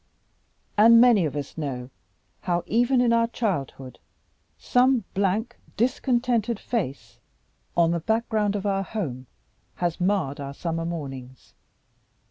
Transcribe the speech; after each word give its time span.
And 0.79 0.99
many 0.99 1.25
of 1.25 1.35
us 1.35 1.59
know 1.59 1.91
how, 2.41 2.63
even 2.65 3.01
in 3.01 3.13
our 3.13 3.27
childhood, 3.27 3.99
some 4.57 5.03
blank 5.13 5.59
discontented 5.77 6.59
face 6.59 7.19
on 7.77 7.91
the 7.91 7.99
background 7.99 8.55
of 8.55 8.65
our 8.65 8.81
home 8.81 9.27
has 9.75 10.01
marred 10.01 10.39
our 10.39 10.55
summer 10.55 10.85
mornings. 10.85 11.53